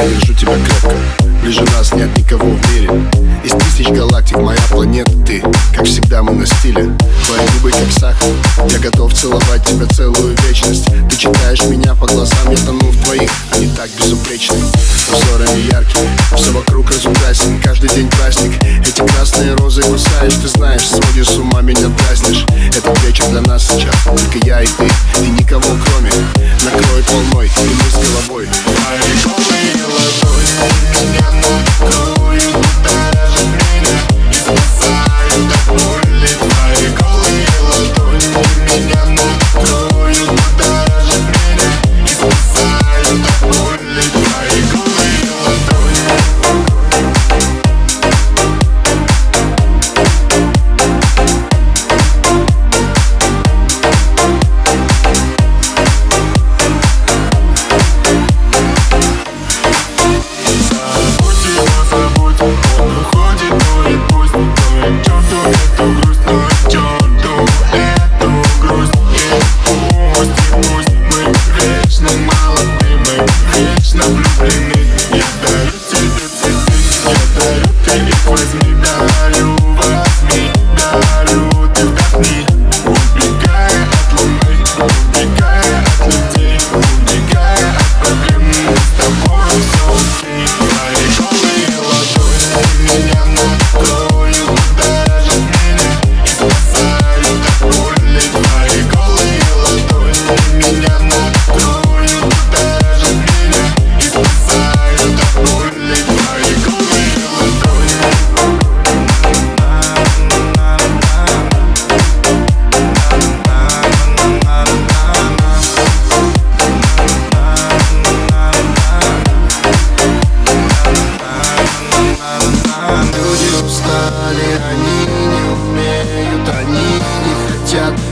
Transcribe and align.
Я 0.00 0.08
держу 0.08 0.32
тебя 0.32 0.54
крепко 0.54 0.96
Ближе 1.42 1.62
нас 1.76 1.92
нет 1.92 2.08
никого 2.16 2.50
в 2.50 2.72
мире. 2.72 2.90
Из 3.44 3.50
тысяч 3.50 3.88
галактик 3.88 4.38
моя 4.38 4.60
планета. 4.70 5.10
Ты 5.26 5.42
Как 5.74 5.84
всегда 5.84 6.22
мы 6.22 6.32
на 6.32 6.46
стиле. 6.46 6.96
Твои 7.26 7.46
губы 7.54 7.70
как 7.70 7.92
сахар. 7.92 8.28
Я 8.70 8.78
готов 8.78 9.12
целовать 9.12 9.62
тебя 9.64 9.86
целую 9.86 10.34
вечность. 10.46 10.86
Ты 11.08 11.16
читаешь 11.16 11.62
меня 11.64 11.94
по 11.94 12.06
глазам 12.06 12.50
Я 12.50 12.56
тону 12.64 12.90
в 12.90 13.04
твоих, 13.04 13.30
они 13.52 13.68
так 13.76 13.90
безупречны 13.98 14.56
Взорами 15.08 15.70
яркими 15.70 16.08
Все 16.34 16.50
вокруг 16.52 16.90
разукрасен. 16.90 17.60
Каждый 17.60 17.90
день 17.90 18.08
праздник. 18.08 18.52
Эти 18.86 19.06
красные 19.06 19.54
розы 19.54 19.82
кусаешь 19.82 20.34
Ты 20.34 20.48
знаешь, 20.48 20.88
сводишь 20.88 21.28
с 21.28 21.36
ума 21.36 21.60
меня 21.60 21.88
дразнишь. 21.88 22.46
Этот 22.68 23.02
вечер 23.04 23.26
для 23.28 23.42
нас 23.42 23.66
сейчас 23.66 23.94
Только 24.04 24.46
я 24.46 24.62
и 24.62 24.66
ты. 24.66 24.88
И 25.24 25.30
никого 25.30 25.76
кроме 25.84 26.10
Накроет 26.64 27.10
волной 27.12 27.46
И 27.46 29.39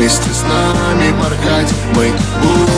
Вместе 0.00 0.30
с 0.30 0.42
нами 0.44 1.12
моргать 1.12 1.70
мы 1.94 2.10
будем 2.40 2.69